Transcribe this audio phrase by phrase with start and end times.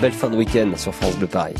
[0.00, 1.56] belle fin de week-end sur France Bleu Paris.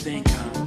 [0.00, 0.59] think I'm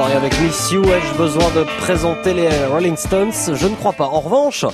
[0.00, 0.84] Avec Miss You.
[0.84, 3.32] Ai-je besoin de présenter les Rolling Stones?
[3.32, 4.06] Je ne crois pas.
[4.06, 4.64] En revanche,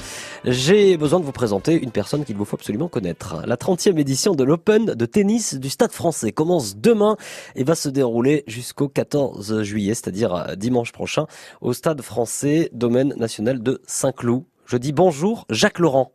[0.45, 3.43] j'ai besoin de vous présenter une personne qu'il vous faut absolument connaître.
[3.47, 7.17] La 30e édition de l'Open de tennis du Stade français commence demain
[7.57, 11.27] et va se dérouler jusqu'au 14 juillet, c'est-à-dire euh, dimanche prochain,
[11.63, 14.45] au Stade français, domaine national de Saint-Cloud.
[14.67, 16.13] Je dis bonjour, Jacques Laurent.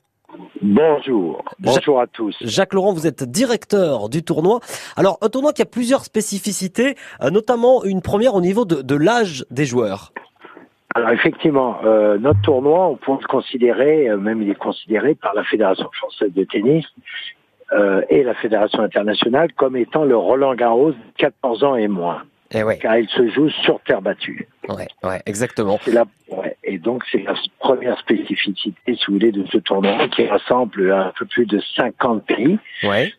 [0.61, 2.35] Bonjour, bonjour à tous.
[2.41, 4.59] Jacques Laurent, vous êtes directeur du tournoi.
[4.95, 9.45] Alors, un tournoi qui a plusieurs spécificités, euh, notamment une première au niveau de, l'âge
[9.49, 10.11] des joueurs.
[10.95, 15.33] Alors effectivement, euh, notre tournoi, on peut le considérer, euh, même il est considéré par
[15.33, 16.85] la Fédération française de tennis
[18.09, 22.23] et la Fédération internationale comme étant le Roland Garros 14 ans et moins.
[22.51, 24.47] Eh Car il se joue sur terre battue.
[24.67, 25.77] Ouais, ouais, exactement.
[25.83, 26.05] C'est la
[26.69, 31.11] et donc c'est la première spécificité, si vous voulez, de ce tournoi qui rassemble un
[31.17, 33.11] peu plus de 50 pays, Ouais.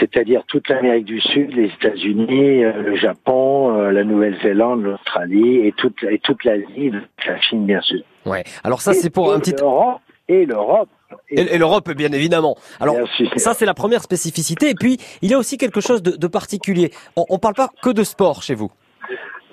[0.00, 5.72] c'est-à-dire toute l'Amérique du Sud, les États-Unis, euh, le Japon, euh, la Nouvelle-Zélande, l'Australie et
[5.72, 6.90] toute, et toute l'Asie,
[7.26, 8.00] la Chine bien sûr.
[8.26, 8.42] Ouais.
[8.64, 10.88] Alors ça, c'est pour Et un petit l'Europe et l'Europe.
[11.28, 12.56] et, l'Europe, bien évidemment.
[12.80, 12.96] Alors
[13.36, 14.70] ça, c'est la première spécificité.
[14.70, 16.90] Et puis, il y a aussi quelque chose de, de particulier.
[17.14, 18.70] On, on parle pas que de sport chez vous.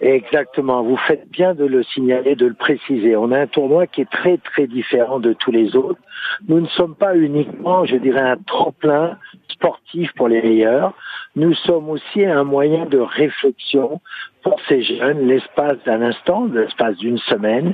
[0.02, 3.16] Exactement, vous faites bien de le signaler, de le préciser.
[3.16, 6.00] On a un tournoi qui est très très différent de tous les autres.
[6.48, 9.18] Nous ne sommes pas uniquement, je dirais, un tremplin
[9.52, 10.94] sportif pour les meilleurs.
[11.36, 14.02] Nous sommes aussi un moyen de réflexion
[14.44, 17.74] pour ces jeunes, l'espace d'un instant, l'espace d'une semaine.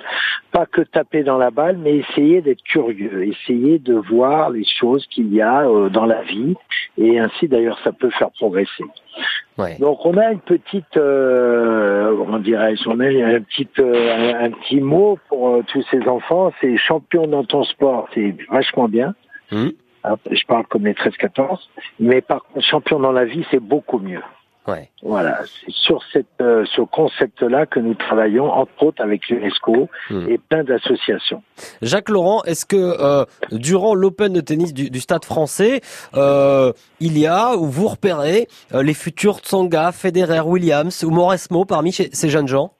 [0.51, 5.05] Pas que taper dans la balle, mais essayer d'être curieux, essayer de voir les choses
[5.07, 6.55] qu'il y a euh, dans la vie.
[6.97, 8.83] Et ainsi, d'ailleurs, ça peut faire progresser.
[9.57, 9.75] Ouais.
[9.79, 14.51] Donc on a une petite, euh, comment dirais-je, on a un petit, euh, un, un
[14.51, 16.53] petit mot pour euh, tous ces enfants.
[16.61, 19.15] C'est champion dans ton sport, c'est vachement bien.
[19.51, 19.69] Hmm.
[20.31, 21.59] Je parle comme les 13-14,
[21.99, 24.21] mais par contre champion dans la vie, c'est beaucoup mieux.
[24.67, 24.89] Ouais.
[25.01, 30.27] Voilà, c'est sur cette, euh, ce concept-là que nous travaillons, entre autres avec l'UNESCO Hmm.
[30.29, 31.41] et plein d'associations.
[31.81, 33.23] Jacques Laurent, est-ce que euh,
[33.53, 35.79] durant l'Open de tennis du, du Stade Français,
[36.15, 41.63] euh, il y a ou vous repérez euh, les futurs Tsonga, Federer, Williams ou Mauresmo
[41.63, 42.73] parmi ces jeunes gens?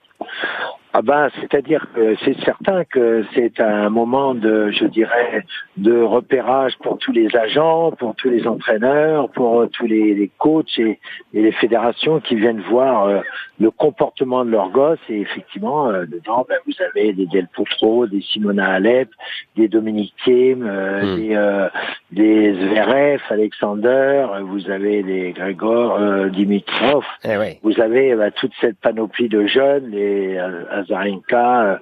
[0.98, 5.44] Ah ben, c'est-à-dire que c'est certain que c'est un moment de, je dirais,
[5.76, 10.28] de repérage pour tous les agents, pour tous les entraîneurs, pour euh, tous les, les
[10.38, 10.98] coachs et,
[11.34, 13.20] et les fédérations qui viennent voir euh,
[13.60, 14.98] le comportement de leurs gosses.
[15.08, 19.08] Et effectivement, euh, dedans, ben, vous avez des Del Potro, des Simona Alep,
[19.54, 20.98] des Dominique Thiem, euh,
[21.28, 21.70] Mm.
[22.10, 27.04] Des, euh, Zverev, Alexander, euh, vous avez des Grégor, euh, Dimitrov.
[27.24, 27.58] Eh ouais.
[27.62, 31.76] Vous avez bah, toute cette panoplie de jeunes, les euh, Azarenka, euh,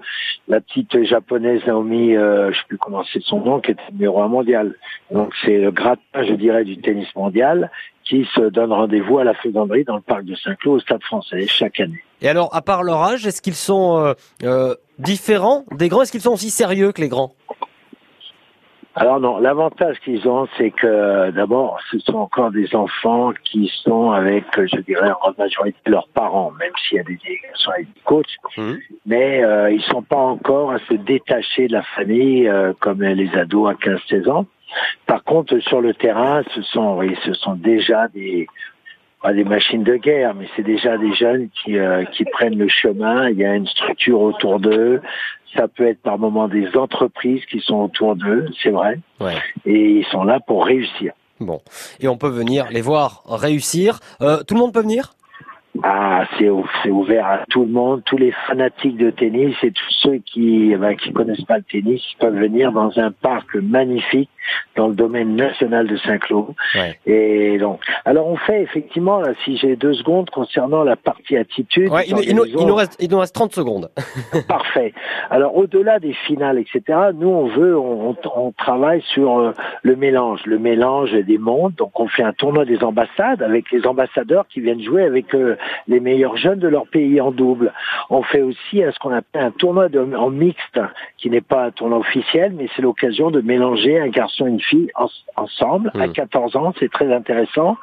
[0.49, 4.20] la petite japonaise Naomi, euh, je sais plus comment c'est son nom, qui est numéro
[4.23, 4.75] un mondial.
[5.11, 7.70] Donc c'est le gratin, je dirais, du tennis mondial
[8.06, 11.46] qui se donne rendez-vous à la Fédandrie dans le parc de Saint-Cloud au Stade français
[11.49, 12.00] chaque année.
[12.23, 14.14] Et alors, à part leur âge, est-ce qu'ils sont euh,
[14.44, 16.02] euh, différents des grands?
[16.02, 17.34] Est-ce qu'ils sont aussi sérieux que les grands?
[18.99, 24.11] Alors non, l'avantage qu'ils ont, c'est que d'abord, ce sont encore des enfants qui sont
[24.13, 28.01] avec, je dirais, en majorité leurs parents, même s'il y a des délégations avec des
[28.05, 28.37] coachs.
[28.57, 28.79] Mhm.
[29.05, 33.37] mais euh, ils sont pas encore à se détacher de la famille euh, comme les
[33.37, 34.47] ados à 15-16 ans.
[35.07, 38.47] Par contre, sur le terrain, ce sont, oui, ce sont déjà des
[39.26, 42.69] pas des machines de guerre, mais c'est déjà des jeunes qui euh, qui prennent le
[42.69, 43.28] chemin.
[43.28, 45.00] Il y a une structure autour d'eux.
[45.56, 49.34] Ça peut être par moments des entreprises qui sont autour d'eux, c'est vrai, Ouais.
[49.64, 51.12] et ils sont là pour réussir.
[51.40, 51.61] Bon.
[52.00, 53.99] Et on peut venir les voir réussir.
[54.20, 55.12] Euh, tout le monde peut venir?
[55.82, 59.70] Ah, c'est ou- c'est ouvert à tout le monde, tous les fanatiques de tennis et
[59.73, 63.55] tous ceux qui eh ben, qui connaissent pas le tennis peuvent venir dans un parc
[63.56, 64.31] magnifique
[64.77, 66.55] dans le domaine national de Saint-Cloud.
[66.75, 66.99] Ouais.
[67.07, 71.89] Et donc, alors on fait effectivement, là, si j'ai deux secondes concernant la partie attitude.
[71.91, 73.91] Ouais, il, nous il nous, il nous reste, il nous reste 30 secondes.
[74.49, 74.93] Parfait.
[75.31, 76.83] Alors au-delà des finales, etc.,
[77.15, 81.75] nous on veut, on, on- on travaille sur euh, le mélange, le mélange des mondes.
[81.76, 85.57] Donc on fait un tournoi des ambassades avec les ambassadeurs qui viennent jouer avec euh,
[85.88, 87.73] les meilleurs jeunes de leur pays en double.
[88.11, 90.79] On fait aussi euh, ce qu'on appelle un tournoi de- en mixte,
[91.19, 94.61] qui n'est pas un tournoi officiel, mais c'est l'occasion de mélanger un garçon et une
[94.61, 96.12] fille en- ensemble à Mm.
[96.12, 96.73] 14 ans.
[96.78, 97.76] C'est très intéressant.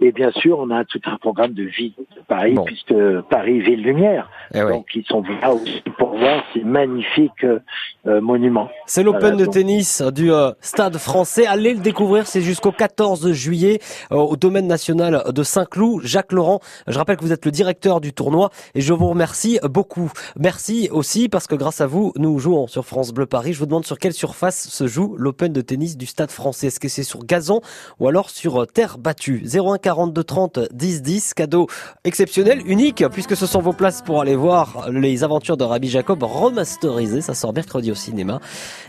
[0.00, 2.64] Et bien sûr, on a tout un programme de vie de Paris, Bon.
[2.64, 2.94] puisque
[3.30, 4.30] Paris ville lumière.
[4.54, 4.60] Eh.
[4.60, 7.58] Donc ils sont là aussi pour voir ces magnifiques euh,
[8.06, 8.68] euh, monuments.
[8.86, 9.54] C'est l'Open Voilà, de donc.
[9.54, 11.46] tennis du euh, Stade français.
[11.46, 13.80] Allez le découvrir, c'est jusqu'au 14 juillet
[14.12, 16.02] euh, au domaine national de Saint-Cloud.
[16.04, 19.58] Jacques Laurent, je rappelle que vous êtes le directeur du tournoi et je vous remercie
[19.64, 20.10] beaucoup.
[20.38, 23.52] Merci aussi parce que grâce à vous, nous jouons sur France Bleu Paris.
[23.52, 26.68] Je vous demande sur quelle surface se joue l'Open de tennis du Stade français.
[26.68, 27.60] Est-ce que c'est sur gazon
[28.00, 29.44] ou alors sur euh, terre battue?
[29.52, 31.66] 01 42 30 10 10, cadeau
[32.04, 36.22] exceptionnel, unique, puisque ce sont vos places pour aller voir les aventures de Rabbi Jacob
[36.22, 37.20] remasterisées.
[37.20, 38.40] Ça sort mercredi au cinéma.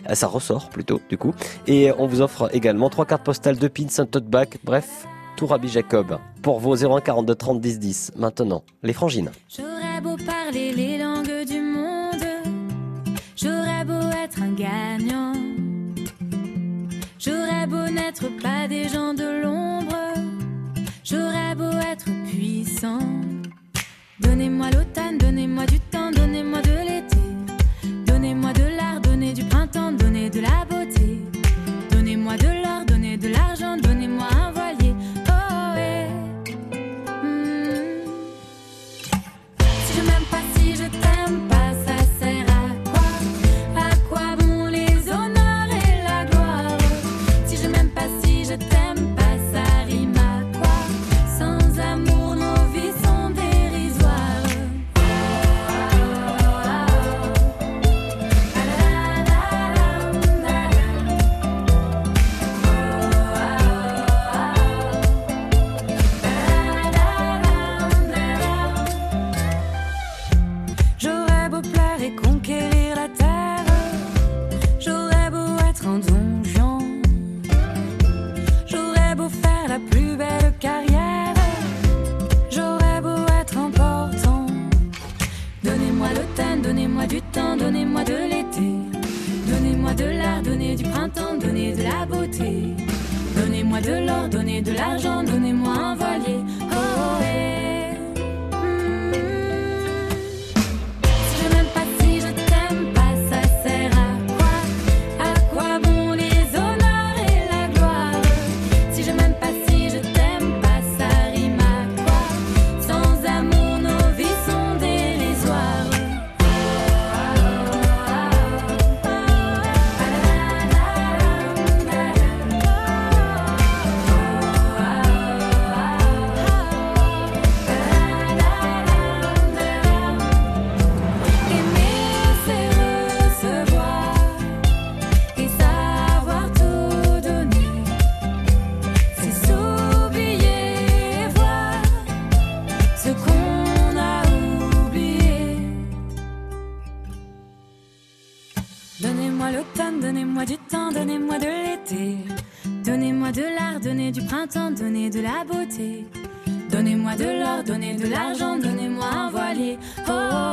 [0.09, 1.33] Euh, Ça ressort plutôt, du coup.
[1.67, 4.25] Et on vous offre également trois cartes postales, deux pins, un tote.
[4.63, 6.17] Bref, tout Rabbi Jacob.
[6.41, 8.11] Pour vos 01 42 30 10 10.
[8.15, 9.31] Maintenant, les frangines.
[18.27, 19.28] Pas des gens de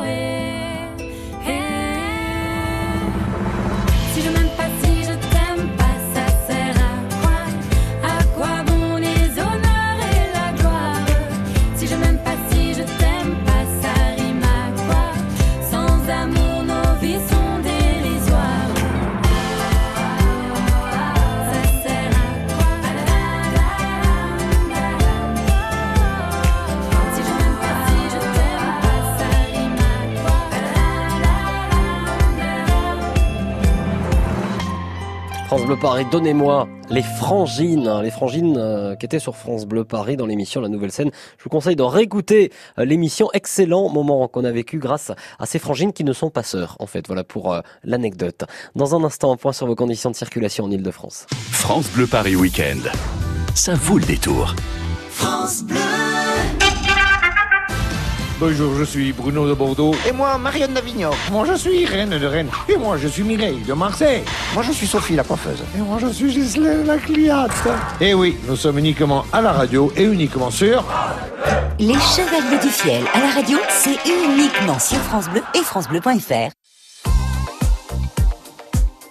[0.05, 0.46] it.
[35.67, 40.15] Bleu Paris, donnez-moi les frangines, hein, les frangines euh, qui étaient sur France Bleu Paris
[40.15, 41.11] dans l'émission La Nouvelle Scène.
[41.37, 45.59] Je vous conseille de réécouter euh, l'émission, excellent moment qu'on a vécu grâce à ces
[45.59, 47.05] frangines qui ne sont pas sœurs, en fait.
[47.07, 48.45] Voilà pour euh, l'anecdote.
[48.75, 51.25] Dans un instant, un point sur vos conditions de circulation en Ile-de-France.
[51.51, 52.89] France Bleu Paris Week-end.
[53.53, 54.55] Ça vaut le détour.
[58.39, 59.95] Bonjour, je suis Bruno de Bordeaux.
[60.07, 61.09] Et moi, Marianne d'Avignon.
[61.31, 62.51] Moi, je suis Reine de Rennes.
[62.69, 64.21] Et moi, je suis Mireille de Marseille.
[64.53, 65.63] Moi, je suis Sophie, la coiffeuse.
[65.75, 67.49] Et moi, je suis Ghislaine la cliente.
[67.99, 70.83] Et oui, nous sommes uniquement à la radio et uniquement sur...
[71.79, 76.51] Les Chevaliers du Fiel à la radio, c'est uniquement sur France Bleu et francebleu.fr.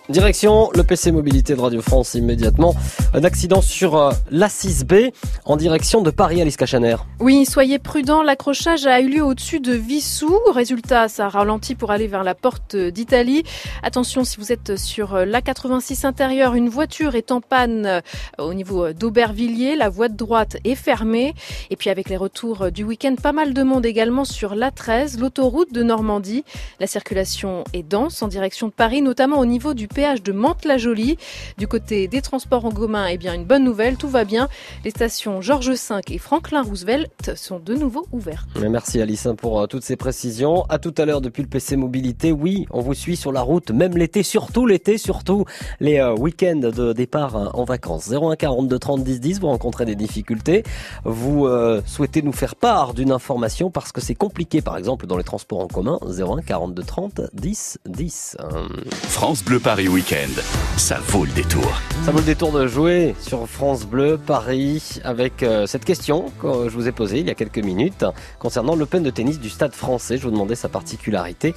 [0.08, 2.76] Direction le PC Mobilité de Radio France immédiatement.
[3.12, 5.12] Un accident sur euh, l'A6B
[5.44, 6.94] en direction de Paris, Alice Cachaner.
[7.18, 10.38] Oui, soyez prudents, l'accrochage a eu lieu au-dessus de Vissou.
[10.54, 13.42] Résultat, ça ralentit pour aller vers la porte d'Italie.
[13.82, 18.00] Attention, si vous êtes sur l'A86 intérieur, une voiture est en panne euh,
[18.38, 19.74] au niveau d'Aubervilliers.
[19.74, 21.34] La voie de droite est fermée.
[21.70, 25.72] Et puis avec les retours du week-end, pas mal de monde également sur l'A13, l'autoroute
[25.72, 26.44] de Normandie.
[26.78, 31.16] La circulation est dense en direction de Paris, notamment au niveau du péage de Mantes-la-Jolie.
[31.56, 34.50] Du côté des transports en commun, eh bien, une bonne nouvelle, tout va bien.
[34.84, 38.46] Les stations Georges V et Franklin Roosevelt sont de nouveau ouvertes.
[38.60, 40.66] Merci Alice hein, pour euh, toutes ces précisions.
[40.68, 42.30] À tout à l'heure depuis le PC Mobilité.
[42.30, 45.46] Oui, on vous suit sur la route, même l'été, surtout l'été, surtout
[45.80, 48.12] les euh, week-ends de départ hein, en vacances.
[48.12, 50.62] 01 42 30 10 10, vous rencontrez des difficultés.
[51.04, 55.16] Vous euh, souhaitez nous faire part d'une information parce que c'est compliqué, par exemple, dans
[55.16, 55.98] les transports en commun.
[56.02, 58.36] 01 42 30 10 10.
[58.40, 58.68] Hum.
[58.90, 60.40] France Bleu Paris Week-end.
[60.76, 61.80] Ça vaut le détour.
[62.04, 66.68] Ça vaut le détour de jouer sur France Bleu Paris avec euh, cette question que
[66.68, 68.04] je vous ai posée il y a quelques minutes
[68.38, 70.18] concernant l'Open de tennis du Stade français.
[70.18, 71.54] Je vous demandais sa particularité.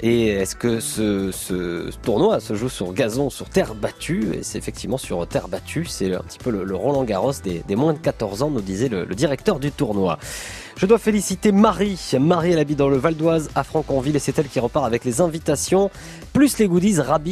[0.00, 4.34] Et est-ce que ce, tournoi se joue sur gazon, sur terre battue?
[4.34, 5.86] Et c'est effectivement sur terre battue.
[5.86, 9.04] C'est un petit peu le, Roland Garros des, moins de 14 ans, nous disait le,
[9.04, 10.18] le directeur du tournoi.
[10.76, 12.00] Je dois féliciter Marie.
[12.18, 15.04] Marie, elle habite dans le Val d'Oise à Franconville et c'est elle qui repart avec
[15.04, 15.90] les invitations,
[16.32, 17.30] plus les goodies Rabi.